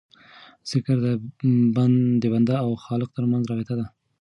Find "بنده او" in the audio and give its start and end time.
2.33-2.69